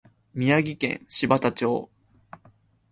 [0.33, 1.91] 宮城県柴田町